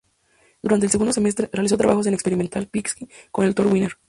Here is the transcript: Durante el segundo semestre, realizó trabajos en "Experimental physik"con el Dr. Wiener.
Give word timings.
Durante 0.63 0.87
el 0.87 0.91
segundo 0.91 1.13
semestre, 1.13 1.47
realizó 1.53 1.77
trabajos 1.77 2.07
en 2.07 2.15
"Experimental 2.15 2.65
physik"con 2.73 3.45
el 3.45 3.53
Dr. 3.53 3.67
Wiener. 3.71 3.97